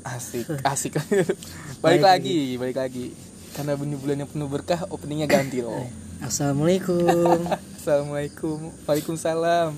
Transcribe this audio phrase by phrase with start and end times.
[0.00, 0.96] Asik, asik.
[1.84, 3.12] balik lagi, balik lagi.
[3.52, 5.84] Karena bunyi bulan yang penuh berkah, openingnya ganti loh.
[6.24, 7.44] Assalamualaikum.
[7.76, 9.76] Assalamualaikum, waalaikumsalam.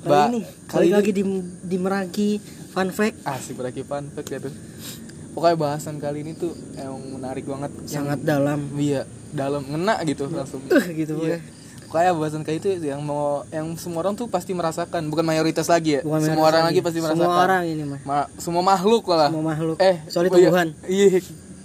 [0.00, 1.22] Kali Mbak, ini kali ini lagi di
[1.60, 2.30] di Meragi
[2.72, 4.52] Fun Fact asik berarti fun fact ya tuh.
[5.32, 7.68] Pokoknya bahasan kali ini tuh emang menarik banget.
[7.84, 8.68] Yang- sangat dalam.
[8.76, 10.60] iya, dalam ngena gitu langsung.
[10.68, 11.36] Uh gitu Iya.
[11.36, 11.63] ya.
[11.94, 15.94] Pokoknya bahasan kali itu yang mau yang semua orang tuh pasti merasakan, bukan mayoritas lagi
[15.94, 16.00] ya.
[16.02, 16.82] Bukan semua orang lagi.
[16.82, 17.22] lagi pasti merasakan.
[17.22, 18.00] Semua orang ini mah.
[18.02, 19.30] Ma- semua makhluk lah.
[19.30, 19.78] Semua makhluk.
[19.78, 20.48] Eh, Kecuali oh iya.
[20.50, 20.68] Tuhan.
[20.90, 21.06] Iya.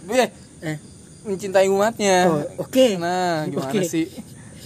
[0.05, 0.25] Iya.
[0.61, 0.77] Eh,
[1.25, 2.17] mencintai umatnya.
[2.29, 2.85] Oh, oke.
[3.01, 3.89] Nah, gimana Oke.
[3.89, 4.05] sih?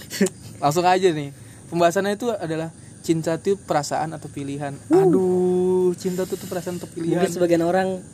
[0.62, 1.32] Langsung aja nih.
[1.72, 2.68] Pembahasannya itu adalah
[3.00, 4.76] cinta itu perasaan atau pilihan.
[4.92, 7.24] Aduh, cinta itu tuh perasaan atau pilihan.
[7.24, 8.04] mungkin sebagian orang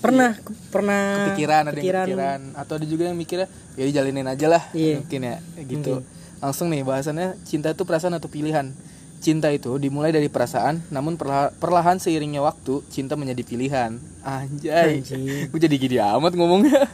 [0.00, 0.36] pernah
[0.68, 4.62] pernah Kepikiran, ada yang kepikiran atau ada juga yang mikirnya ya dijalinin aja lah.
[4.76, 5.00] Iya.
[5.00, 6.04] Mungkin ya gitu.
[6.40, 8.72] Langsung nih bahasannya cinta itu perasaan atau pilihan.
[9.20, 14.00] Cinta itu dimulai dari perasaan, namun perla- perlahan seiringnya waktu, cinta menjadi pilihan.
[14.24, 15.04] Anjay.
[15.04, 15.52] Anjing.
[15.52, 16.88] Gue jadi gini amat ngomongnya.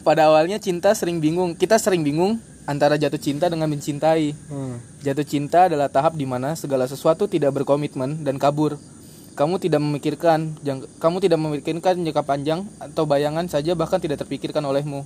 [0.00, 4.32] Pada awalnya cinta sering bingung, kita sering bingung antara jatuh cinta dengan mencintai.
[4.48, 4.80] Hmm.
[5.04, 8.80] Jatuh cinta adalah tahap di mana segala sesuatu tidak berkomitmen dan kabur.
[9.36, 14.64] Kamu tidak memikirkan, jang- kamu tidak memikirkan jangka panjang atau bayangan saja bahkan tidak terpikirkan
[14.64, 15.04] olehmu.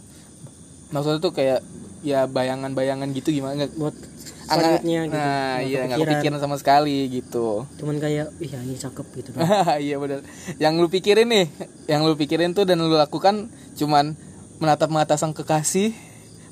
[0.95, 1.67] Maksudnya tuh kayak
[2.05, 3.65] ya bayangan-bayangan gitu gimana?
[3.75, 3.97] buat
[4.45, 5.17] Angga- selanjutnya gitu.
[5.17, 5.25] Nah,
[5.57, 6.39] Nggak iya nggak kepikiran.
[6.39, 7.65] sama sekali gitu.
[7.81, 9.29] Cuman kayak ih ini cakep gitu.
[9.83, 10.21] iya benar.
[10.61, 11.47] Yang lu pikirin nih,
[11.89, 14.13] yang lu pikirin tuh dan lu lakukan cuman
[14.61, 15.97] menatap mata sang kekasih,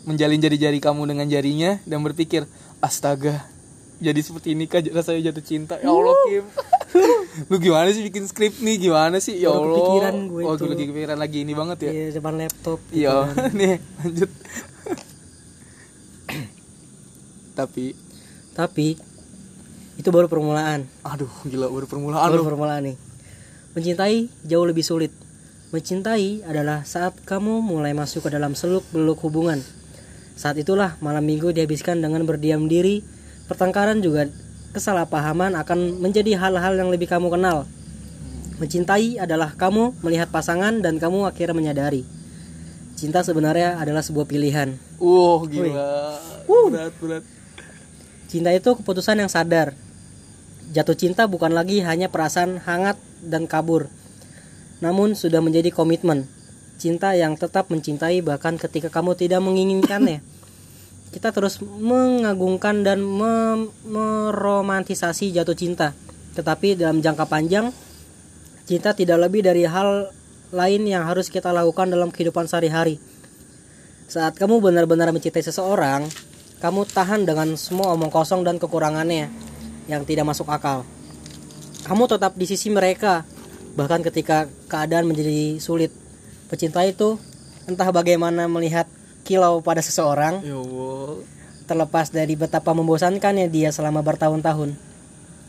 [0.03, 2.49] menjalin jari-jari kamu dengan jarinya dan berpikir,
[2.81, 3.45] astaga,
[4.03, 5.79] jadi seperti ini kah rasanya jatuh cinta?
[5.79, 6.45] Ya Allah Kim,
[7.53, 8.83] lu gimana sih bikin skrip nih?
[8.83, 9.39] Gimana sih?
[9.39, 9.71] Ya Allah.
[9.71, 10.65] kepikiran gue oh, itu.
[10.67, 11.91] lagi kepikiran lagi ini banget ya.
[11.93, 12.83] Di depan laptop.
[12.89, 13.51] gitu Iya, kan.
[13.61, 14.31] nih lanjut.
[17.53, 17.93] Tapi,
[18.57, 18.97] Tapi
[20.01, 20.89] itu baru permulaan.
[21.05, 22.97] aduh gila baru permulaan Baru permulaan nih.
[23.77, 25.13] Mencintai jauh lebih sulit.
[25.73, 29.61] Mencintai adalah saat kamu mulai masuk ke dalam seluk beluk hubungan.
[30.37, 33.01] Saat itulah malam minggu dihabiskan dengan berdiam diri,
[33.49, 34.29] pertengkaran juga
[34.77, 37.69] kesalahpahaman akan menjadi hal-hal yang lebih kamu kenal.
[38.61, 42.05] Mencintai adalah kamu melihat pasangan dan kamu akhirnya menyadari.
[42.97, 44.77] Cinta sebenarnya adalah sebuah pilihan.
[45.01, 45.89] Wah, gila.
[46.47, 47.25] Berat, berat.
[48.33, 49.77] Cinta itu keputusan yang sadar.
[50.73, 53.93] Jatuh cinta bukan lagi hanya perasaan hangat dan kabur,
[54.81, 56.25] namun sudah menjadi komitmen.
[56.81, 60.25] Cinta yang tetap mencintai bahkan ketika kamu tidak menginginkannya.
[61.13, 65.93] Kita terus mengagungkan dan mem- meromantisasi jatuh cinta.
[66.33, 67.69] Tetapi dalam jangka panjang,
[68.65, 70.09] cinta tidak lebih dari hal
[70.57, 72.97] lain yang harus kita lakukan dalam kehidupan sehari-hari.
[74.09, 76.09] Saat kamu benar-benar mencintai seseorang,
[76.63, 79.27] kamu tahan dengan semua omong kosong dan kekurangannya
[79.91, 80.87] yang tidak masuk akal.
[81.83, 83.27] Kamu tetap di sisi mereka,
[83.75, 85.91] bahkan ketika keadaan menjadi sulit.
[86.47, 87.19] Pecinta itu
[87.67, 88.87] entah bagaimana melihat
[89.27, 90.55] kilau pada seseorang, Ya
[91.67, 94.77] terlepas dari betapa membosankannya dia selama bertahun-tahun.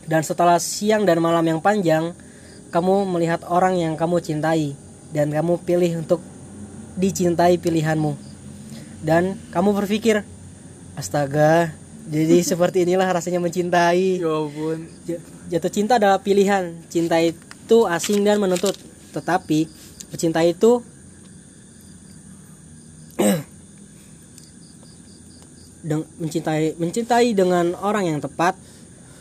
[0.08, 2.16] Dan setelah siang dan malam yang panjang,
[2.72, 4.74] kamu melihat orang yang kamu cintai
[5.14, 6.24] dan kamu pilih untuk
[6.98, 8.16] dicintai pilihanmu.
[9.04, 10.24] Dan kamu berpikir,
[10.94, 11.74] astaga,
[12.08, 14.20] jadi seperti inilah rasanya mencintai.
[14.20, 14.88] Ya ampun.
[15.48, 16.76] Jatuh cinta adalah pilihan.
[16.92, 18.76] Cinta itu asing dan menuntut,
[19.12, 19.68] tetapi
[20.12, 20.84] pecinta itu
[25.88, 28.56] deng- mencintai mencintai dengan orang yang tepat.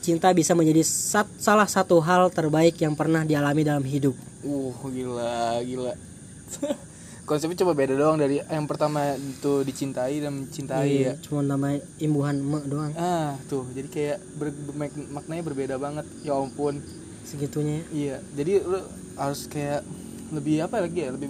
[0.03, 4.11] Cinta bisa menjadi sat- salah satu hal terbaik yang pernah dialami dalam hidup.
[4.43, 5.95] Uh, gila, gila.
[7.23, 10.99] Konsepnya coba beda doang dari yang pertama itu dicintai dan mencintai ya.
[11.09, 13.63] Iya, Cuma nama imbuhan emak doang Ah, tuh.
[13.69, 16.03] Jadi kayak ber- mak- maknanya berbeda banget.
[16.21, 16.83] Ya ampun.
[17.23, 17.79] segitunya.
[17.89, 18.19] Iya.
[18.29, 18.75] Jadi lu
[19.15, 19.79] harus kayak
[20.29, 21.09] lebih apa lagi ya?
[21.09, 21.27] Lebih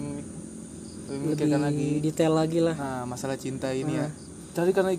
[1.06, 2.74] lebih Lebih lagi detail lagi lah.
[2.74, 4.04] nah, masalah cinta ini ya.
[4.04, 4.10] Ah.
[4.52, 4.92] Tadi karena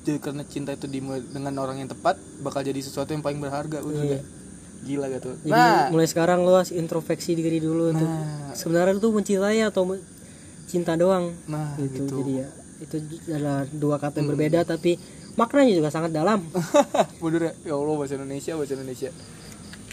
[0.00, 3.78] jadi karena cinta itu dimulai dengan orang yang tepat bakal jadi sesuatu yang paling berharga
[3.78, 4.12] udah Iya.
[4.14, 4.24] gak?
[4.80, 5.34] Gila gak tuh?
[5.38, 8.00] Jadi Nah, mulai sekarang lu harus introspeksi diri dulu tuh.
[8.00, 9.84] nah, Sebenarnya tuh mencintai atau
[10.68, 11.32] cinta doang.
[11.46, 12.04] nah gitu.
[12.04, 12.14] gitu.
[12.20, 12.48] Jadi ya
[12.78, 14.94] itu adalah dua kata yang berbeda tapi
[15.34, 16.46] maknanya juga sangat dalam.
[17.22, 17.52] Bener ya?
[17.64, 19.10] Ya Allah bahasa Indonesia bahasa Indonesia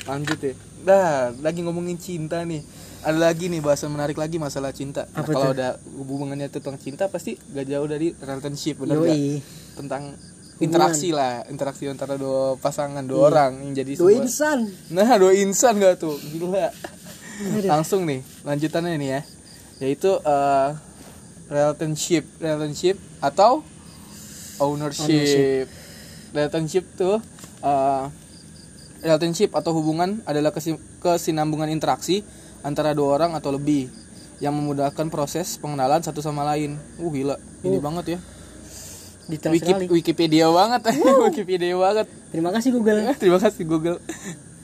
[0.05, 0.53] Lanjut ya
[0.85, 2.61] Dah lagi ngomongin cinta nih
[3.01, 7.33] Ada lagi nih bahasan menarik lagi masalah cinta nah, Kalau ada hubungannya tentang cinta Pasti
[7.33, 9.09] gak jauh dari relationship bener gak?
[9.09, 9.41] Yoi.
[9.73, 10.13] Tentang
[10.57, 13.25] interaksi lah Interaksi antara dua pasangan Dua Iya.
[13.25, 14.59] orang yang jadi Dua sebuah- insan.
[14.93, 16.69] Nah dua insan gak tuh Gila
[17.65, 19.21] Langsung nih lanjutannya nih ya
[19.77, 20.69] Yaitu eh,
[21.45, 23.61] Relationship Relationship atau
[24.55, 25.67] Ownership,
[26.31, 27.19] Relationship tuh
[27.59, 28.03] eh,
[29.03, 32.23] relationship atau hubungan adalah kesi- kesinambungan interaksi
[32.63, 33.91] antara dua orang atau lebih
[34.39, 36.79] yang memudahkan proses pengenalan satu sama lain.
[36.97, 38.19] Uh gila, ini banget ya.
[39.25, 39.85] Detail Wiki- sekali.
[39.91, 40.81] Wikipedia banget,
[41.29, 42.07] Wikipedia banget.
[42.31, 42.99] Terima kasih Google.
[43.21, 43.97] Terima kasih Google.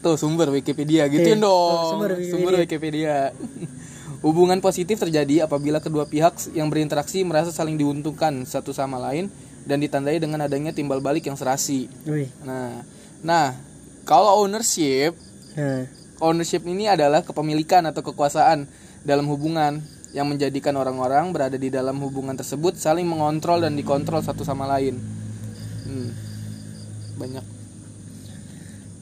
[0.02, 1.46] Tuh sumber Wikipedia Iya, dong.
[1.46, 2.31] tuh, sumber Wikipedia.
[2.34, 3.16] Sumber Wikipedia.
[4.21, 9.33] Hubungan positif terjadi apabila kedua pihak yang berinteraksi merasa saling diuntungkan satu sama lain
[9.65, 11.89] dan ditandai dengan adanya timbal balik yang serasi.
[12.06, 12.29] Wih.
[12.45, 12.85] Nah,
[13.25, 13.57] nah
[14.06, 15.18] kalau ownership,
[15.51, 15.83] Nah,
[16.23, 18.69] ownership ini adalah kepemilikan atau kekuasaan
[19.03, 19.81] dalam hubungan
[20.12, 25.00] yang menjadikan orang-orang berada di dalam hubungan tersebut saling mengontrol dan dikontrol satu sama lain.
[25.88, 26.09] Hmm.
[27.19, 27.61] Banyak.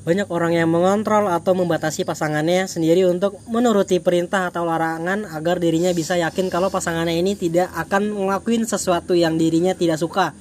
[0.09, 5.93] Banyak orang yang mengontrol atau membatasi pasangannya sendiri untuk menuruti perintah atau larangan agar dirinya
[5.93, 10.33] bisa yakin kalau pasangannya ini tidak akan ngelakuin sesuatu yang dirinya tidak suka.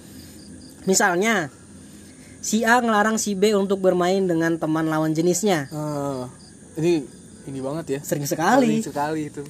[0.88, 1.52] Misalnya,
[2.40, 5.68] si A ngelarang si B untuk bermain dengan teman lawan jenisnya.
[5.68, 6.32] Ah,
[6.80, 7.04] ini
[7.44, 8.00] ini banget ya.
[8.00, 8.80] Sering sekali.
[8.80, 9.44] Sering sekali itu.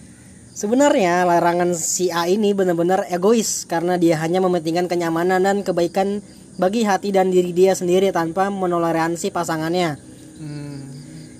[0.51, 6.27] Sebenarnya larangan si A ini benar-benar egois karena dia hanya mementingkan kenyamanan dan kebaikan
[6.59, 10.08] bagi hati dan diri dia sendiri tanpa menoleransi pasangannya.
[10.39, 10.89] Hmm.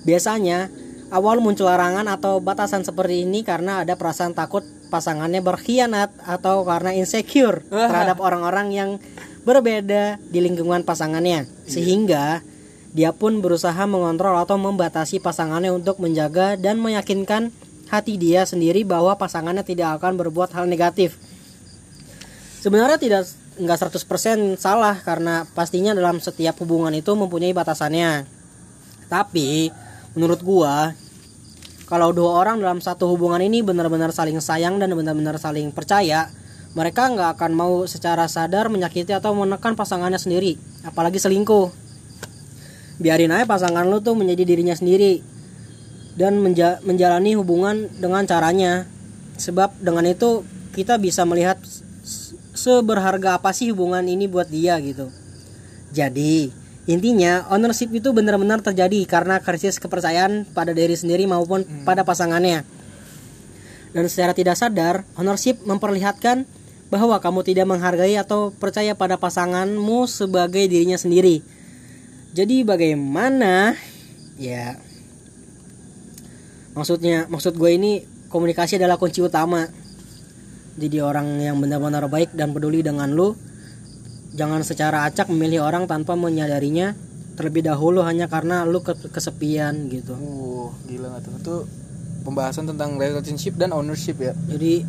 [0.03, 0.69] Biasanya,
[1.09, 6.93] awal muncul larangan atau batasan seperti ini karena ada perasaan takut pasangannya berkhianat atau karena
[6.97, 7.89] insecure Wah.
[7.89, 8.89] terhadap orang-orang yang
[9.45, 11.49] berbeda di lingkungan pasangannya.
[11.65, 12.41] Sehingga
[12.89, 17.53] dia pun berusaha mengontrol atau membatasi pasangannya untuk menjaga dan meyakinkan
[17.89, 21.17] hati dia sendiri bahwa pasangannya tidak akan berbuat hal negatif.
[22.59, 23.23] Sebenarnya tidak
[23.59, 28.38] nggak 100% salah karena pastinya dalam setiap hubungan itu mempunyai batasannya.
[29.09, 29.73] Tapi
[30.13, 30.93] menurut gua
[31.89, 36.29] kalau dua orang dalam satu hubungan ini benar-benar saling sayang dan benar-benar saling percaya,
[36.77, 40.53] mereka nggak akan mau secara sadar menyakiti atau menekan pasangannya sendiri,
[40.85, 41.73] apalagi selingkuh.
[43.01, 45.25] Biarin aja pasangan lu tuh menjadi dirinya sendiri
[46.13, 48.85] dan menja- menjalani hubungan dengan caranya.
[49.41, 50.45] Sebab dengan itu
[50.77, 51.57] kita bisa melihat
[52.53, 55.09] seberharga apa sih hubungan ini buat dia gitu.
[55.89, 56.51] Jadi,
[56.89, 62.65] intinya ownership itu benar-benar terjadi karena krisis kepercayaan pada diri sendiri maupun pada pasangannya.
[63.93, 66.49] Dan secara tidak sadar, ownership memperlihatkan
[66.89, 71.45] bahwa kamu tidak menghargai atau percaya pada pasanganmu sebagai dirinya sendiri.
[72.33, 73.77] Jadi bagaimana?
[74.41, 74.81] Ya.
[76.73, 77.91] Maksudnya, maksud gue ini
[78.33, 79.69] komunikasi adalah kunci utama.
[80.77, 83.37] Jadi orang yang benar-benar baik dan peduli dengan lu
[84.31, 86.93] jangan secara acak memilih orang tanpa menyadarinya
[87.33, 90.11] terlebih dahulu hanya karena lu ke- kesepian gitu.
[90.13, 91.33] Uh, gila nggak tuh?
[91.39, 91.55] Itu
[92.21, 94.35] pembahasan tentang relationship dan ownership ya.
[94.47, 94.83] Jadi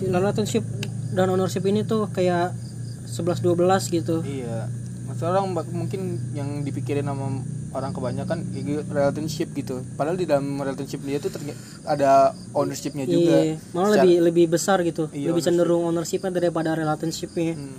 [0.00, 0.64] relationship
[1.12, 2.56] dan ownership ini tuh kayak
[3.04, 4.24] 11 12 gitu.
[4.24, 4.70] Iya.
[5.04, 9.84] Masalah orang mungkin yang dipikirin sama orang kebanyakan ya gitu, relationship gitu.
[9.94, 11.30] Padahal di dalam relationship dia tuh
[11.84, 13.36] ada ownershipnya juga.
[13.36, 15.04] Iya, malah Secara- lebih lebih besar gitu.
[15.12, 17.54] Iya, lebih cenderung ownershipnya daripada relationshipnya.
[17.54, 17.76] Hmm.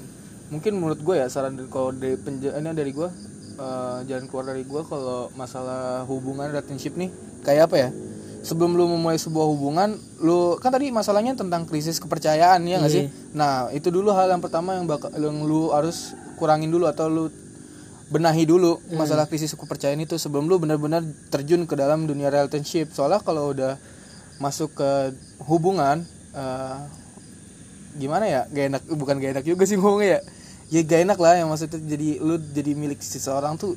[0.52, 3.08] Mungkin menurut gue ya saran dari kalau dari ini dari gue
[3.56, 7.08] eh, jalan keluar dari gue kalau masalah hubungan relationship nih
[7.42, 7.90] kayak apa ya?
[8.42, 12.98] Sebelum lu memulai sebuah hubungan, lu kan tadi masalahnya tentang krisis kepercayaan ya nggak Iya.
[13.00, 13.06] sih?
[13.32, 17.30] Nah itu dulu hal yang pertama yang bakal yang lu harus kurangin dulu atau lu
[18.10, 18.98] benahi dulu Hmm.
[18.98, 21.00] masalah krisis kepercayaan itu sebelum lu benar-benar
[21.30, 22.90] terjun ke dalam dunia relationship.
[22.92, 23.78] Soalnya kalau udah
[24.42, 24.90] masuk ke
[25.46, 26.02] hubungan
[26.34, 26.78] eh,
[27.94, 30.20] gimana ya gak enak bukan gak enak juga sih ngomongnya ya
[30.72, 33.76] ya gak enak lah yang maksudnya jadi lu jadi milik seseorang tuh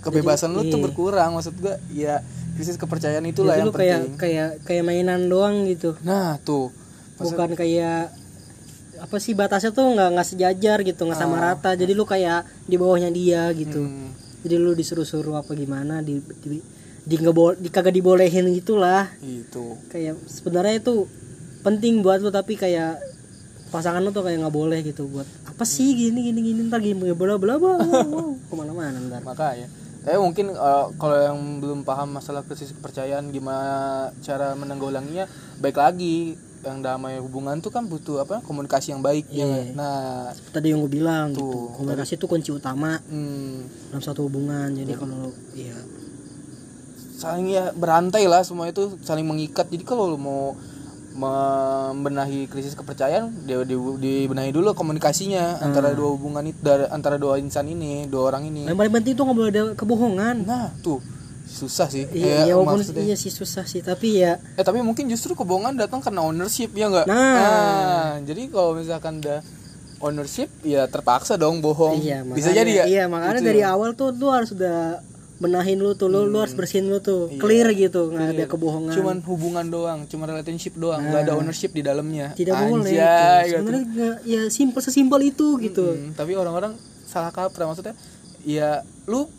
[0.00, 0.84] kebebasan lu tuh iya.
[0.88, 2.24] berkurang maksud gua ya
[2.58, 4.18] krisis kepercayaan itulah Jadi yang lu kayak penting.
[4.18, 5.94] kayak kayak mainan doang gitu.
[6.02, 6.74] nah tuh.
[7.14, 8.10] Maksud- Bukan kayak
[8.98, 11.78] apa sih batasnya tuh nggak nggak sejajar gitu nggak sama rata.
[11.78, 13.78] Jadi lu kayak di bawahnya dia gitu.
[13.78, 13.86] Ah.
[13.86, 14.10] Hmm,
[14.42, 16.58] jadi lu disuruh-suruh apa gimana di di,
[17.06, 19.06] di nggak di kagak dibolehin gitulah.
[19.22, 21.06] Itu kayak sebenarnya itu
[21.62, 22.98] penting buat lu tapi kayak
[23.70, 25.26] pasangan lu tuh kayak nggak boleh gitu buat
[25.58, 25.90] apa sih?
[25.90, 27.74] Gini gini gini ntar gini bla bla bla
[28.48, 29.66] ke mana-mana ntar makanya.
[30.06, 35.26] Tapi mungkin eh, kalau yang belum paham masalah krisis kepercayaan gimana cara menanggulanginya
[35.58, 36.38] baik lagi.
[36.58, 39.62] Yang damai hubungan tuh kan butuh apa komunikasi yang baik ya nggak?
[39.62, 39.74] Iya.
[39.78, 41.42] nah tadi yang gue bilang gitu.
[41.42, 44.70] Tuh, komunikasi itu kunci utama hmm, dalam satu hubungan.
[44.74, 45.78] Jadi kalau ya
[47.18, 49.66] saling ya berantai lah semua itu saling mengikat.
[49.70, 50.54] Jadi kalau lu mau
[51.18, 57.36] membenahi krisis kepercayaan dia di, dibenahi dulu komunikasinya antara dua hubungan itu dari- antara dua
[57.36, 58.64] insan ini dua orang ini.
[58.64, 60.36] Yang paling penting tuh nggak boleh ada kebohongan.
[60.42, 61.02] Nah tuh
[61.44, 62.04] susah sih.
[62.06, 63.04] Iya, Ya, iya walaupun maksudnya.
[63.04, 66.86] iya sih susah sih tapi ya eh tapi mungkin justru kebohongan datang karena ownership ya
[66.86, 68.20] enggak Nah.
[68.20, 69.40] jadi kalau misalkan ada
[69.98, 71.98] ownership ya terpaksa dong bohong.
[71.98, 72.84] Iya bisa makanya- jadi ya?
[72.86, 75.00] iya makanya Itu dari awal tuh lu harus udah
[75.38, 77.30] benahin lu tuh lu, lu harus bersihin lu tuh.
[77.36, 78.90] Clear gitu nggak ada kebohongan.
[78.92, 80.98] Cuman hubungan doang cuman relationship doang.
[81.00, 82.34] Nggak ada ownership di dalamnya.
[82.34, 83.46] Tidak boleh Anjay, gitu.
[83.46, 83.54] gitu.
[83.54, 85.86] sebenarnya nggak- ya simpel sesimpel itu gitu.
[85.88, 87.66] Hmm, tapi orang-orang salah kaprah.
[87.66, 87.94] Maksudnya
[88.42, 89.30] ya lu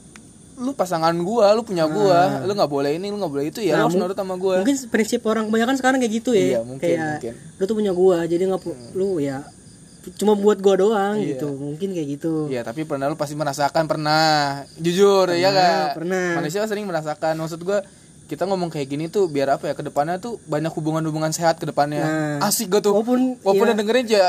[0.56, 3.80] lu pasangan gua lu punya gua lu nggak boleh ini lu nggak boleh itu ya
[3.80, 4.60] lu harus nurut sama gua.
[4.60, 6.44] mungkin prinsip orang kebanyakan sekarang kayak gitu ya.
[6.44, 7.34] Iya, mungkin, kayak mungkin.
[7.34, 7.56] Hmm.
[7.56, 9.40] lu tuh punya gua jadi nggak pu- lu ya
[10.16, 11.52] cuma buat gua doang gitu.
[11.52, 12.48] Mungkin kayak gitu.
[12.48, 14.64] Iya tapi pernah lu pasti merasakan pernah.
[14.78, 16.40] Jujur ya gak pernah.
[16.40, 17.38] manusia sering merasakan.
[17.38, 17.84] Maksud gua
[18.26, 21.66] kita ngomong kayak gini tuh biar apa ya ke depannya tuh banyak hubungan-hubungan sehat ke
[21.66, 22.06] depannya
[22.40, 22.46] Nah.
[22.46, 22.94] asik gua tuh.
[22.94, 23.72] Walaupun, walaupun iya.
[23.74, 24.28] yang dengerin ya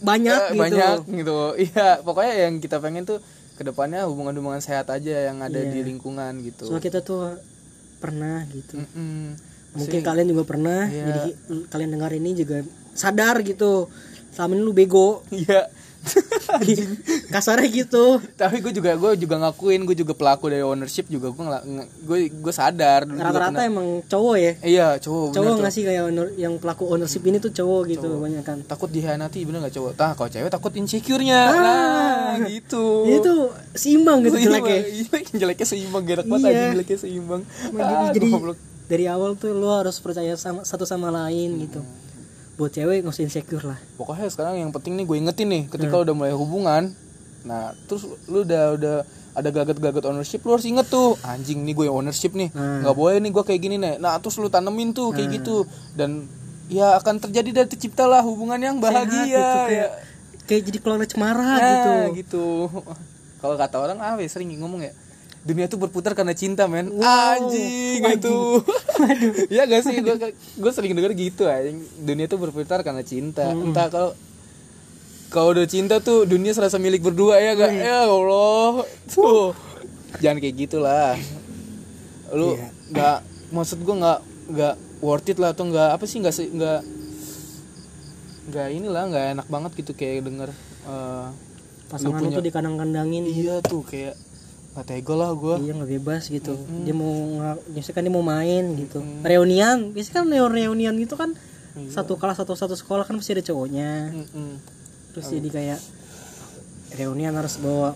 [0.00, 0.60] banyak gitu.
[0.60, 1.38] banyak gitu.
[1.68, 3.20] Iya pokoknya yang kita pengen tuh
[3.54, 5.70] ke depannya hubungan-hubungan sehat aja yang ada Iya.
[5.70, 6.72] di lingkungan gitu.
[6.72, 7.36] Soalnya kita tuh
[8.00, 8.80] pernah gitu.
[8.80, 9.36] Mm-mm.
[9.74, 10.86] mungkin kalian juga pernah.
[10.86, 11.04] Iya.
[11.04, 11.30] jadi
[11.66, 12.62] kalian dengar ini juga
[12.94, 13.90] sadar gitu
[14.34, 15.22] selama ini lu bego.
[15.30, 15.70] Iya.
[17.30, 18.20] Kasarnya gitu.
[18.34, 21.44] Tapi gue juga gue juga ngakuin gue juga pelaku dari ownership juga gue
[22.04, 24.52] gue gue sadar rata-rata emang cowok ya?
[24.60, 28.44] Iya cowok cowok nggak sih kayak owner- yang pelaku ownership ini tuh cowok gitu banyak
[28.44, 29.92] kan takut dihianati bener gak cowok?
[29.94, 31.40] Tah kalau cewek takut insecure-nya.
[31.40, 32.36] Ah.
[32.36, 32.84] nah gitu.
[33.08, 33.32] Itu
[33.72, 34.60] seimbang gitu Seimbang.
[34.60, 34.80] jeleknya.
[34.94, 36.64] Iya, jeleknya seimbang gerak banget Iya.
[36.74, 37.42] jeleknya seimbang.
[37.64, 38.58] Jadi, Ah, jadi goblok.
[38.84, 41.80] dari awal tuh lu harus percaya sama satu sama lain gitu
[42.54, 45.90] buat cewek nggak usah insecure lah pokoknya sekarang yang penting nih gue ingetin nih ketika
[45.92, 46.04] Hmm.
[46.04, 46.82] udah mulai hubungan
[47.42, 48.96] nah terus lu udah udah
[49.34, 52.80] ada gaget-gaget ownership lu harus inget tuh anjing nih gue yang ownership nih Hmm.
[52.80, 56.30] nggak boleh nih gue kayak gini nih nah terus lu tanemin tuh kayak gitu dan
[56.64, 59.90] ya akan terjadi dan terciptalah hubungan yang bahagia gitu, ya kayak,
[60.46, 62.46] kayak jadi keluarga cemara Nah, gitu gitu.
[63.36, 64.96] Kalau kata orang ah ya sering ngomong ya.
[65.44, 66.88] Dunia tuh berputar karena cinta, men.
[66.90, 67.04] Wow.
[67.04, 68.64] Anjing gitu.
[69.52, 70.00] Iya gak sih?
[70.00, 71.84] Gue gue sering denger gitu anjing.
[71.98, 73.44] Dunia tuh berputar karena cinta.
[73.46, 73.68] Hmm.
[73.68, 74.10] Entah kalau
[75.28, 77.70] kalau udah cinta tuh dunia serasa milik berdua ya gak?
[77.70, 78.88] Ya Allah.
[79.06, 79.52] Tuh.
[80.16, 81.18] Jangan kayak gitulah.
[82.30, 82.68] Lu Iya.
[82.86, 83.18] nggak
[83.50, 86.80] maksud gue nggak nggak worth it lah atau nggak apa sih nggak nggak
[88.46, 90.50] nggak inilah nggak enak banget gitu kayak denger
[90.84, 91.26] eh,
[91.86, 94.16] pasangan punya- itu dikandang-kandangin iya tuh kayak
[94.74, 96.58] nggak tega lah gue iya nggak bebas gitu.
[96.82, 98.98] Dia mau nggak biasanya kan dia mau main gitu.
[99.22, 101.30] Reunian biasanya kan reunian reunian gitu kan
[101.94, 104.10] satu kelas atau satu sekolah kan pasti ada cowoknya.
[105.14, 105.80] Terus jadi kayak
[106.98, 107.94] reunian harus bawa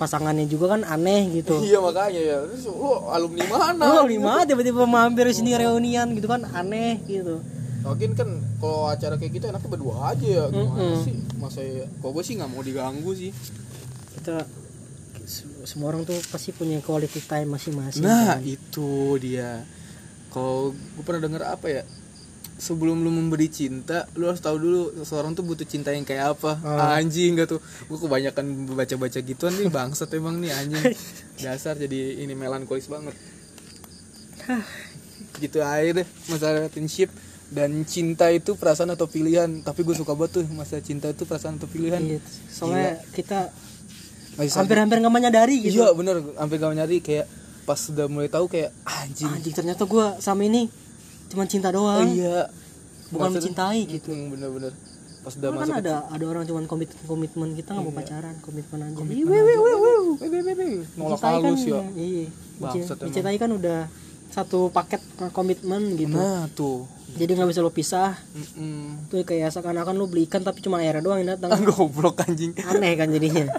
[0.00, 1.60] pasangannya juga kan aneh gitu.
[1.62, 2.38] Iya makanya ya.
[2.48, 3.84] Terus lo alumni mana?
[4.00, 7.44] Oh, lima tiba-tiba mampir sini reunian gitu kan aneh gitu.
[7.84, 10.44] mungkin kan kalau acara kayak gitu enaknya berdua aja ya.
[10.48, 11.14] Gimana sih?
[11.36, 11.84] Masa ya?
[12.00, 13.30] Kalau gue sih nggak mau diganggu sih?
[14.16, 14.40] Kita
[15.64, 18.04] semua orang tuh pasti punya quality time masing-masing.
[18.04, 18.44] nah kan.
[18.44, 19.64] itu dia.
[20.28, 21.82] Kalau gue pernah denger apa ya?
[22.54, 26.58] Sebelum lu memberi cinta lu harus tahu dulu seseorang tuh butuh cinta yang kayak apa.
[26.94, 27.60] Anjing gak tuh.
[27.90, 30.94] Gue kebanyakan baca-baca gituan nih bangsat emang nih anjing.
[31.44, 33.14] Dasar jadi ini melankolis banget.
[35.42, 37.10] Gitu aja deh masalah relationship.
[37.54, 39.62] Dan cinta itu perasaan atau pilihan.
[39.62, 42.02] Tapi gue suka banget tuh masa cinta itu perasaan atau pilihan.
[42.02, 42.18] Iya,
[42.50, 43.73] soalnya kita Masih sadar.
[44.36, 45.80] Hampir-hampir nggak menyadari gitu.
[45.80, 46.16] iya bener.
[46.34, 47.26] Sampai gak nyari kayak
[47.64, 49.30] pas udah mulai tahu kayak anjing.
[49.30, 50.68] Anjing ternyata gua sama ini
[51.32, 52.50] cuma cinta doang, iya.
[53.08, 54.10] Bukan Maksudnya- mencintai gitu.
[54.12, 54.72] Bener-bener.
[55.24, 58.78] Pas udah Kan masuk ada ada orang cuma komit komitmen kita nggak mau pacaran, komitmen
[58.84, 59.00] aja.
[59.08, 60.84] Iya, wih.
[61.00, 61.80] nolak kan, halus ya.
[61.96, 62.28] Iya.
[63.08, 63.88] Dicintai kan udah
[64.34, 64.98] satu paket
[65.30, 66.18] komitmen gitu.
[66.18, 68.18] nah tuh Jadi nggak bisa lo pisah.
[68.34, 69.06] Mm-mm.
[69.06, 71.62] Tuh kayak seakan-akan lu beli ikan tapi cuma airnya doang yang datang.
[71.70, 73.54] goblok anjing Aneh kan jadinya.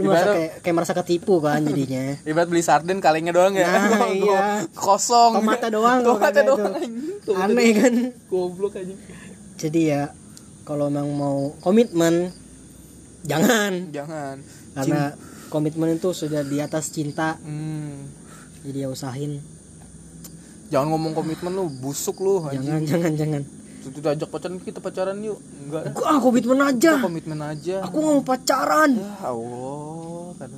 [0.00, 2.16] Lu merasa kayak, kayak merasa ketipu kan jadinya.
[2.32, 4.64] ibarat beli sarden kalengnya doang ya Nah, iya.
[4.72, 6.72] kosong Tomatnya doang kagak doang
[7.28, 7.36] tuh.
[7.36, 7.44] anjing.
[7.44, 7.94] Aneh kan.
[8.32, 8.96] goblok anjing
[9.60, 10.08] Jadi ya
[10.64, 12.32] kalau emang mau komitmen
[13.28, 14.40] jangan jangan
[14.72, 15.12] karena
[15.52, 17.36] komitmen itu sudah di atas cinta.
[17.44, 18.08] Hmm.
[18.64, 19.44] Jadi ya usahain.
[20.74, 23.42] Jangan ngomong komitmen lu busuk lu anjing Jangan jangan jangan.
[23.80, 26.98] Tuh, tuh, ajak pacaran kita pacaran yuk enggak Aku ah komitmen aja.
[26.98, 28.90] komitmen aja Aku nggak mau pacaran.
[28.92, 30.50] ya Allah kan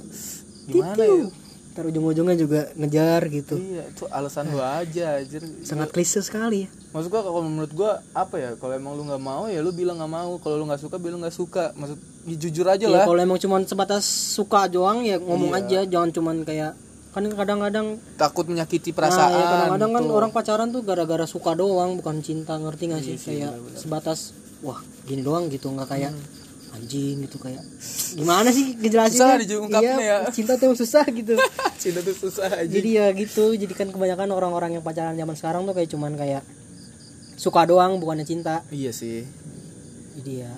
[0.65, 1.45] gimana ya Gitu.
[1.69, 3.61] Ntar ujung-ujungnya juga ngejar gitu.
[3.61, 6.69] iya itu alasan lu aja anjir Sangat klise sekali ya.
[6.89, 10.01] maksud gua kalau menurut gua apa ya kalau emang lu nggak mau ya lu bilang
[10.01, 13.05] nggak mau kalau lu nggak suka bilang nggak suka maksud ya, jujur aja Ya lah
[13.05, 15.61] kalau emang cuma sebatas suka doang ya ngomong Iya.
[15.61, 16.73] aja, jangan cuman kayak
[17.17, 21.97] kan kadang-kadang takut menyakiti Nah, perasaan ya kadang-kadang kan orang pacaran tuh gara-gara suka doang,
[21.97, 23.17] bukan cinta, ngerti gak Iya sih?
[23.41, 24.77] kayak sebatas wah,
[25.09, 26.13] gini doang gitu, nggak kayak
[26.77, 27.65] anjing gitu kayak
[28.13, 29.17] gimana sih ngejelasin?
[29.17, 29.33] Hmm.
[29.33, 30.17] Susah diungkapnya ya.
[30.29, 31.33] Cinta tuh susah gitu.
[31.83, 35.65] cinta tuh susah aja jadi ya gitu, jadi kan kebanyakan orang-orang yang pacaran zaman sekarang
[35.65, 36.45] tuh kayak cuman kayak
[37.37, 38.61] suka doang bukannya cinta.
[38.69, 39.25] iya sih
[40.21, 40.53] Jadi ya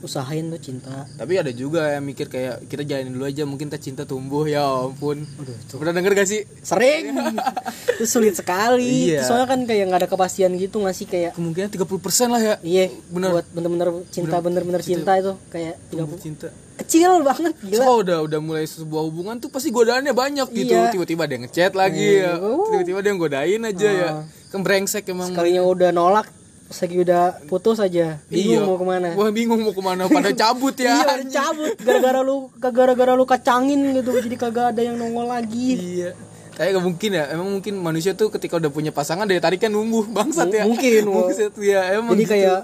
[0.00, 3.80] usahain tuh cinta tapi ada juga yang mikir kayak kita jalanin dulu aja mungkin kita
[3.80, 7.14] cinta tumbuh ya ampun Aduh, pernah denger gak sih sering
[7.98, 9.24] itu sulit sekali Iya.
[9.24, 12.84] soalnya kan kayak nggak ada kepastian gitu nggak sih kayak kemungkinan 30% lah ya iya
[13.08, 13.30] Bener.
[13.34, 18.18] buat bener-bener cinta bener-bener cinta itu kayak tumbuh 30 cinta kecil banget gila So, udah
[18.22, 20.78] udah mulai sebuah hubungan tuh pasti godaannya banyak gitu.
[20.78, 20.94] Iya.
[20.94, 22.38] Tiba-tiba ada yang ngechat lagi ya.
[22.38, 22.70] Uh.
[22.70, 24.08] Tiba-tiba dia yang godain aja ya.
[24.14, 24.22] Ah.
[24.54, 25.34] Kan brengsek emang.
[25.34, 26.30] sekalinya udah nolak
[26.68, 28.60] pas lagi udah putus aja bingung Iya.
[28.62, 30.96] mau ke mana Wah, bingung mau ke mana pada cabut iya ya.
[31.00, 36.12] udah cabut gara-gara lu gara-gara lu kacangin gitu jadi kagak ada yang nongol lagi iya.
[36.50, 37.24] Kayak gak mungkin ya.
[37.30, 40.66] Emang mungkin manusia tuh ketika udah punya pasangan daya tariknya numbuh bangsat ya.
[40.66, 41.06] Mungkin.
[41.22, 41.94] Bangsat ya.
[41.94, 42.32] Emang jadi gitu.
[42.34, 42.58] kayak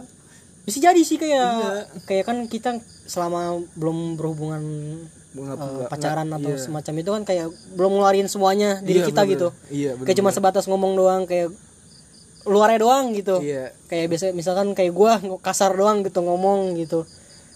[0.60, 1.72] bisa jadi sih kayak Iya.
[2.02, 2.70] kayak kan kita
[3.06, 3.40] selama
[3.72, 4.62] belum berhubungan
[5.30, 6.58] Bunga- eh, bunga- pacaran atau iya.
[6.58, 9.30] semacam itu kan kayak belum ngeluarin semuanya diri Iya, kita bener.
[9.30, 10.04] gitu Iya, bener.
[10.04, 11.54] kayak cuma sebatas ngomong doang kayak
[12.44, 13.40] luarnya doang gitu.
[13.40, 13.72] Iya.
[13.88, 17.04] kayak biasa misalkan kayak gua ng- kasar doang gitu ngomong gitu.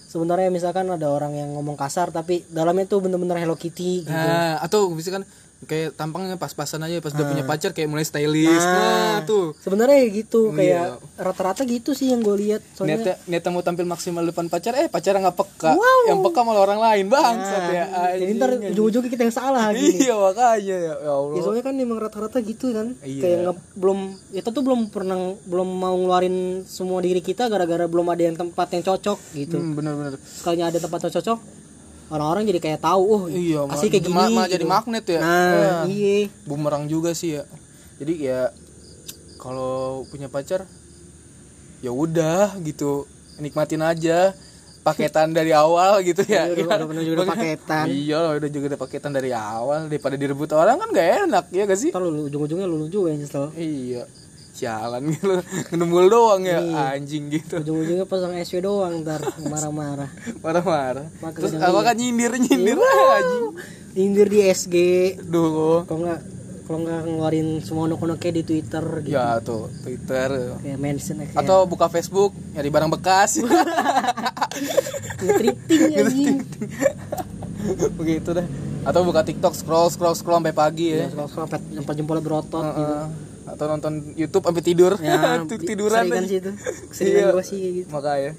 [0.09, 4.13] Sebenarnya misalkan ada orang yang ngomong kasar tapi dalamnya tuh bener-bener Hello Kitty gitu.
[4.13, 5.21] Nah, atau misalkan
[5.61, 7.29] kayak tampangnya pas-pasan aja pas udah Ah.
[7.29, 8.47] punya pacar kayak mulai stylish.
[8.61, 9.51] Nah, tuh.
[9.57, 10.55] sebenarnya gitu Iya.
[10.55, 10.85] kayak
[11.17, 14.87] rata-rata gitu sih yang gue lihat soalnya Niatnya, niatnya mau tampil maksimal depan pacar, eh
[14.87, 15.71] pacarnya nggak peka.
[15.73, 15.99] Wow.
[16.07, 17.85] Yang peka malah orang lain, bangsat Nah, ya.
[18.15, 21.41] jadi ntar ujung-ujungnya kita yang salah gini Iya makanya ya, ya Ya, Allah.
[21.41, 23.19] soalnya kan emang rata-rata gitu kan Iya.
[23.19, 23.99] kayak nge- belum
[24.31, 28.67] kita tuh belum pernah belum mau ngeluarin semua diri kita gara-gara belum ada yang tempat
[28.71, 30.15] yang cocok gitu Hmm, bener-bener.
[30.21, 31.39] sekalinya ada tempat yang cocok
[32.09, 34.69] orang-orang jadi kayak tahu oh Iya, asli kayak gini ma- ma- jadi gitu.
[34.69, 35.19] magnet ya.
[35.19, 35.75] nah Ya.
[35.85, 37.43] iya Bumerang juga sih ya.
[37.95, 38.49] Jadi ya
[39.35, 40.65] kalau punya pacar
[41.79, 43.05] ya udah gitu
[43.37, 44.35] nikmatin aja
[44.81, 46.47] paketan dari awal gitu ya.
[46.47, 47.85] Iya, udah- udah pernah juga paketan.
[47.87, 51.77] Iya, udah juga ada paketan dari awal daripada direbut orang kan gak enak ya gak
[51.77, 51.91] sih?
[51.91, 54.03] lu ujung-ujungnya lu juga yang nyesel Iya.
[54.59, 55.39] Jalan gitu
[55.71, 56.93] ngemul doang ya Iya.
[56.93, 57.57] anjing gitu.
[57.57, 61.07] ujung-ujungnya pasang SW doang ntar marah-marah Marah-marah.
[61.31, 63.45] Terus apa kan nyindir nyindir anjing.
[63.91, 64.75] nyindir di SG
[65.23, 65.83] Duh.
[65.83, 66.19] kalau nggak
[66.63, 71.65] kalau nggak ngeluarin semua unek-uneknya di Twitter gitu Ya tuh Twitter kayak mention kayak atau
[71.65, 73.39] buka Facebook nyari barang bekas
[75.19, 76.37] nge-tripping anjing
[77.95, 78.45] begitu dah
[78.81, 82.21] atau buka TikTok scroll scroll scroll sampai pagi ya ya scroll scroll sampai sampai jempolnya
[82.21, 82.79] berotot gitu.
[82.79, 83.05] Heeh.
[83.49, 86.21] atau nonton YouTube sampai tidur ya tiduran aja.
[86.21, 86.51] sih itu
[86.87, 87.31] keseringan Iya.
[87.31, 88.31] gua sih kayak gitu makanya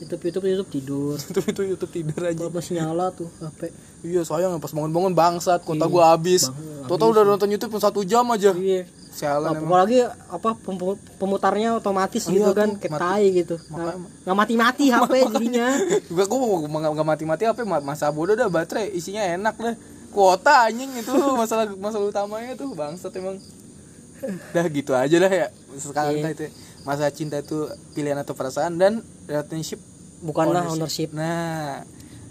[0.00, 1.14] YouTube YouTube YouTube tidur.
[1.22, 3.68] YouTube itu YouTube tidur aja masih nyala tuh HP.
[4.00, 6.48] Iya sayang pas bangun-bangun bangsat kota gua habis.
[6.84, 8.50] total udah nonton YouTube cuma satu jam aja.
[8.50, 8.88] Iya.
[9.10, 9.66] Sialan emang.
[9.66, 10.78] apalagi apa pem-
[11.16, 13.02] pemutarnya otomatis gitu Iya kan tuh, kayak mati.
[13.02, 13.54] tai gitu.
[14.24, 15.66] Nggak mati-mati HP jadinya.
[16.06, 19.74] Juga gua nggak mati-mati ma- masa bodoh dah baterai isinya enak dah.
[20.10, 23.36] Kuota anjing itu masalah masalah utamanya tuh bangsat emang.
[24.52, 26.30] Dah gitu aja dah ya sekarang Iya.
[26.30, 26.46] itu
[26.80, 29.80] masa cinta itu pilihan atau perasaan dan relationship
[30.20, 31.10] bukanlah ownership.
[31.10, 31.80] nah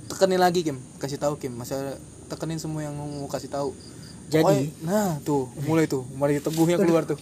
[0.05, 0.77] tekenin lagi Kim.
[0.97, 1.53] Kasih tahu Kim.
[1.53, 3.73] Masa tekenin semua yang mau kasih tahu.
[4.27, 4.45] Jadi?
[4.45, 6.05] Pokoknya- nah tuh mulai tuh.
[6.11, 7.17] Mari teguhnya keluar tuh.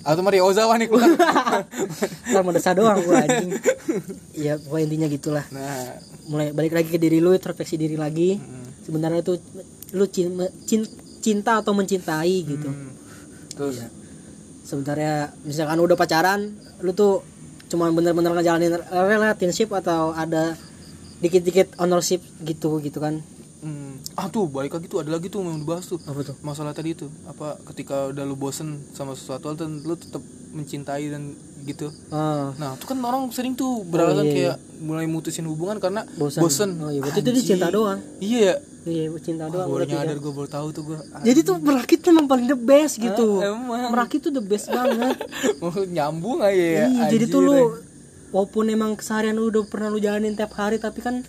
[0.00, 1.08] Atau mari Ozawa nih keluar.
[2.28, 3.56] Ntar mendesa doang gua anjing.
[4.32, 5.44] Ya pokoknya intinya gitulah.
[5.48, 5.96] Nah.
[6.24, 8.36] Mulai balik lagi ke diri lu introspeksi diri lagi.
[8.84, 9.40] Sebenarnya tuh
[9.92, 12.68] lu cin- cin- cinta atau mencintai gitu.
[12.68, 12.92] Hmm.
[13.54, 13.78] terus?
[13.78, 13.88] Iya.
[14.60, 17.20] sebenarnya misalkan udah pacaran lu tuh
[17.74, 20.54] cuman bener-bener ngejalanin relationship atau ada
[21.18, 23.18] dikit-dikit ownership gitu gitu kan
[23.64, 23.96] Hmm.
[24.12, 26.92] Ah tuh balik lagi tuh ada lagi tuh yang dibahas tuh apa tuh masalah tadi
[26.92, 30.20] itu apa ketika udah lu bosen sama sesuatu dan lu tetap
[30.52, 31.32] mencintai dan
[31.64, 31.88] gitu.
[32.12, 36.44] ah Nah itu kan orang sering tuh beralasan iya, kayak mulai mutusin hubungan karena bosan
[36.44, 36.70] bosen.
[36.76, 38.60] oh iya berarti itu dia cinta doang Iya.
[38.84, 38.90] Ya.
[39.02, 40.20] iya cinta doang Gue berarti nyadar kan.
[40.20, 40.98] gue baru tahu tuh gue.
[41.22, 43.90] jadi tuh merakit tuh emang paling the best gitu Ah, emang.
[43.90, 45.16] merakit tuh the best banget
[45.60, 46.84] Mau nyambung aja ya.
[46.86, 47.56] iya jadi tuh lu
[48.30, 51.22] walaupun emang keseharian lu udah pernah lu jalanin tiap hari tapi kan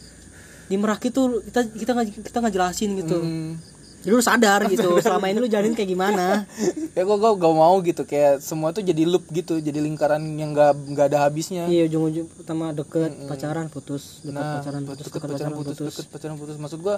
[0.65, 3.53] di merakit tuh kita kita nggak kita nggak jelasin gitu Hmm.
[4.01, 6.49] jadi lu sadar gitu selama ini lu jalanin kayak gimana
[6.91, 10.71] Ya gue gak mau gitu kayak semua tuh jadi loop gitu, jadi lingkaran yang gak
[10.87, 11.67] nggak ada habisnya.
[11.67, 15.75] iya ujung-ujung pertama deket pacaran putus deket Nah, pacaran putus deket deket pacaran pacaran putus,
[15.75, 16.55] putus deket pacaran putus.
[16.57, 16.95] Maksud gua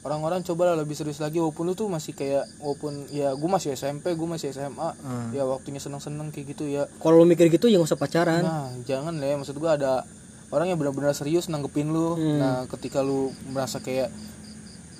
[0.00, 3.76] orang-orang coba lah lebih serius lagi walaupun lu tuh masih kayak walaupun ya gua masih
[3.76, 4.96] SMP, gua masih SMA.
[5.04, 5.28] Hmm.
[5.36, 6.88] Ya waktunya seneng-seneng kayak gitu ya.
[7.02, 9.36] kalau lu mikir gitu ya nggak usah pacaran Nah, jangan lah ya.
[9.36, 10.08] Maksud gua ada
[10.48, 12.16] orang yang benar-benar serius nanggepin lu.
[12.16, 12.38] Hmm.
[12.40, 14.08] Nah, ketika lu merasa kayak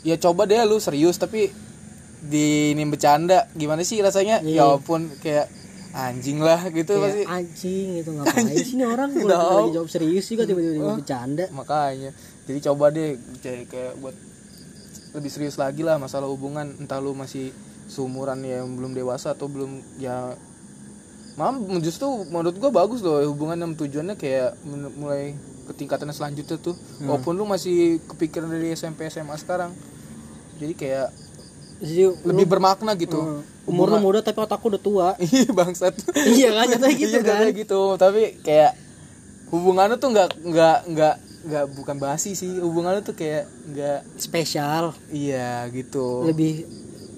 [0.04, 1.48] ya coba deh lu serius tapi
[2.20, 4.44] di ini bercanda gimana sih rasanya?
[4.44, 4.60] Iya.
[4.60, 5.48] Ya walaupun kayak
[5.90, 7.26] anjing lah gitu pasti.
[7.26, 9.56] kayak anjing gitu ngapain sih ini orang kalau Tahu.
[9.58, 12.10] lagi jawab serius juga tiba-tiba bercanda makanya
[12.46, 14.14] jadi coba deh kayak kayak buat
[15.12, 17.50] lebih serius lagi lah masalah hubungan entah lu masih
[17.86, 20.34] seumuran yang belum dewasa atau belum ya
[21.34, 24.54] mam justru menurut gua bagus loh hubungan yang tujuannya kayak
[24.94, 27.06] mulai ke tingkatan selanjutnya tuh Hmm.
[27.08, 29.72] walaupun lu masih kepikiran dari SMP SMA sekarang
[30.56, 31.08] jadi kayak
[31.80, 35.94] jadi lebih bermakna gitu uh, umur lu muda tapi otakku udah tua Iya bangsat.
[36.28, 37.80] iya kan gitu Iya, kan gitu.
[37.96, 38.76] Tapi kayak
[39.48, 42.58] hubungannya tuh nggak nggak nggak nggak bukan basi sih.
[42.58, 46.24] Hubungannya tuh kayak nggak spesial iya gitu.
[46.24, 46.64] lebih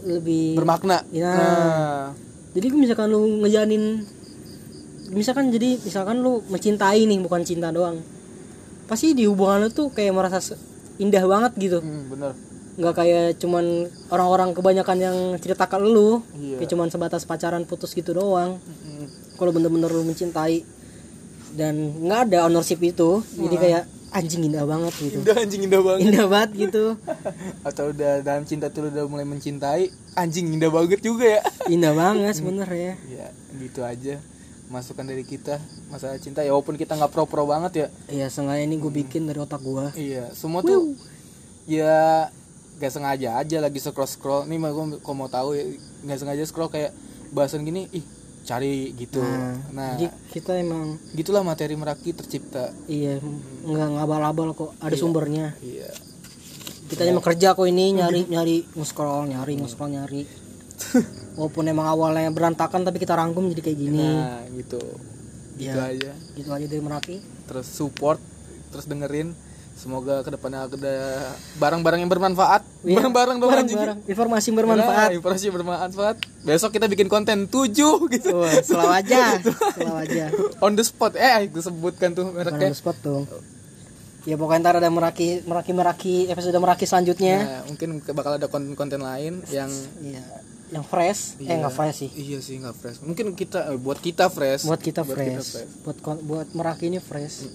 [0.03, 1.03] lebih bermakna.
[1.11, 1.31] Ya.
[1.31, 2.03] Nah,
[2.53, 4.05] jadi misalkan lu ngejalanin
[5.13, 8.01] misalkan jadi misalkan lu mencintai nih bukan cinta doang
[8.89, 10.57] pasti di hubungan lu tuh kayak merasa
[10.97, 12.33] indah banget gitu hmm, bener.
[12.73, 13.65] nggak kayak cuman
[14.09, 16.65] orang-orang kebanyakan yang cerita ke lu Iya.
[16.65, 20.65] kayak cuman sebatas pacaran putus gitu doang Mm, kalau bener-bener lu mencintai
[21.53, 25.17] dan nggak ada ownership itu jadi kayak anjing indah banget gitu.
[25.25, 26.01] Indah anjing indah banget.
[26.05, 26.85] indah banget gitu.
[27.69, 31.43] Atau udah dalam cinta tuh udah mulai mencintai anjing indah banget juga ya.
[31.73, 34.21] indah banget sebenernya ya gitu aja
[34.69, 35.57] masukan dari kita
[35.89, 36.45] masalah cinta.
[36.45, 37.87] Ya walaupun kita nggak pro pro banget ya.
[38.09, 40.97] Iya sengaja ini gue bikin dari otak gue Iya, semua tuh
[41.65, 42.29] ya
[42.81, 44.43] gak sengaja aja lagi scroll scroll.
[44.49, 45.65] Nih mah gue mau tahu ya
[46.05, 46.93] nggak sengaja scroll kayak
[47.33, 48.05] bahasan gini, ih
[48.43, 49.23] cari gitu.
[49.71, 52.75] Nah, jadi kita emang gitulah materi meraki tercipta.
[52.85, 53.23] iya
[53.63, 55.91] nggak ngabal-abal kok ada sumbernya Iya.
[56.87, 60.23] kita emang kerja kok ini nyari nyari nge-scroll nyari nge-scroll nyari
[61.39, 64.83] walaupun emang awalnya berantakan tapi kita rangkum jadi kayak gini Nah, gitu.
[65.55, 65.89] Gitu Iya.
[65.89, 66.13] aja.
[66.35, 68.19] gitu aja dari Meraki Terus support,
[68.69, 69.33] terus dengerin.
[69.83, 70.95] Semoga ke depannya ada
[71.57, 72.63] barang-barang yang bermanfaat.
[72.81, 73.75] Iya, Barang-barang dong anjing.
[73.75, 76.17] barang-barang informasi yang bermanfaat Nah, informasi yang bermanfaat.
[76.41, 77.67] Besok kita bikin konten 7
[78.09, 78.31] gitu.
[78.33, 79.43] Wah, selalu aja
[79.75, 80.25] selalu aja
[80.61, 81.13] On the spot.
[81.15, 82.71] Eh, gue sebutkan tuh Bukan on mereknya.
[82.71, 83.27] the spot dong
[84.23, 89.03] ya pokoknya ntar ada Meraki Meraki Meraki episode Meraki selanjutnya Nah, mungkin bakal ada konten-konten
[89.03, 89.67] lain yang
[89.99, 90.23] iya
[90.71, 91.59] yang fresh eh Iya.
[91.59, 92.99] nggak fresh sih iya sih nggak fresh.
[93.03, 94.63] Mungkin kita eh, buat kita fresh.
[94.63, 97.51] buat kita Buat fresh buat kon- buat Meraki ini fresh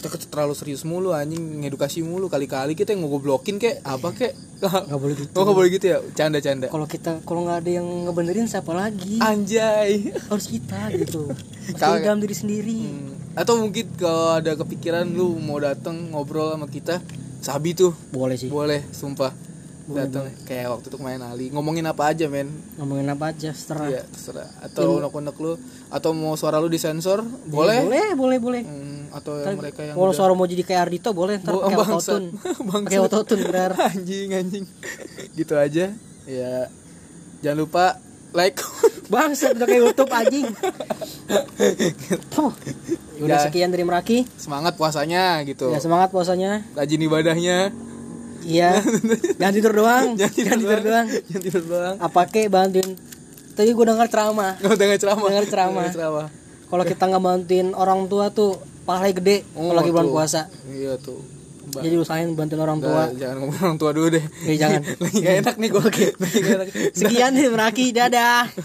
[0.00, 4.32] Kita terlalu serius mulu anjing ngedukasi mulu kali-kali kita yang ngegoblokin kek apa kek.
[4.60, 5.98] nggak boleh gitu Oh, nggak boleh gitu ya.
[6.10, 6.66] Canda-canda.
[6.66, 10.08] kalau kita kalau nggak ada yang ngebenerin siapa lagi Anjay.
[10.30, 11.28] harus kita gitu.
[11.70, 13.12] Pasti dalam diri sendiri Hmm.
[13.32, 16.98] Atau mungkin kalau ada kepikiran lu mau dateng ngobrol sama kita,
[17.38, 17.94] sabi tuh.
[18.10, 19.30] boleh sih Boleh, sumpah.
[19.92, 21.46] Datang kayak waktu itu main Ali.
[21.48, 22.48] Ngomongin apa aja, men.
[22.74, 24.48] ngomongin apa aja seterah Iya, terserah.
[24.60, 25.52] Atau unek-unek lu
[25.88, 27.82] atau mau suara lu disensor, boleh.
[27.82, 31.38] boleh boleh boleh Hmm, atau yang mereka yang kalau suara mau jadi kayak Ardito boleh
[31.38, 31.90] ntar pakai bangsat.
[31.90, 32.26] autotune
[32.70, 32.86] Bangsat.
[32.86, 34.64] pakai autotune benar anjing anjing
[35.32, 35.90] gitu aja
[36.24, 36.54] ya
[37.40, 37.98] jangan lupa
[38.30, 38.54] like
[39.10, 40.46] bangsa udah kayak YouTube anjing
[42.30, 42.52] Tuh.
[43.18, 43.44] udah Ya.
[43.44, 47.68] sekian dari Meraki semangat puasanya gitu ya semangat puasanya rajin ibadahnya
[48.44, 48.80] iya.
[49.40, 50.06] Jangan tidur doang.
[50.16, 51.06] Jangan tidur, tidur doang.
[51.08, 51.96] jangan tidur doang.
[52.00, 52.88] Apa ke bantuin?
[53.54, 54.56] Tadi gue dengar ceramah.
[54.62, 55.28] Nggak udah nggak ceramah.
[55.28, 55.82] Dengar ceramah.
[55.84, 56.26] Dengar ceramah.
[56.70, 59.36] Kalau kita nggak bantuin orang tua tuh pahalanya gede.
[59.58, 60.42] Oh, kalau lagi bulan puasa.
[60.70, 61.40] Iya tuh.
[61.70, 61.82] Mbak.
[61.86, 63.06] jadi usahain bantuin orang tua.
[63.06, 64.24] Nggak, jangan ngomong orang tua dulu deh.
[64.48, 64.82] Eh, jangan.
[65.06, 65.82] lagi gak enak nih gue
[66.98, 67.86] sekian dari Meraki.
[67.94, 68.50] Dadah